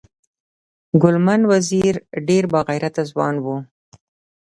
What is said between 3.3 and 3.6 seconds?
و